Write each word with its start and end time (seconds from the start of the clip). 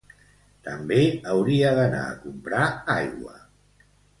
També 0.67 1.01
hauria 1.33 1.75
d'anar 1.81 2.01
a 2.09 2.17
comprar 2.25 2.65
aigua 2.99 3.37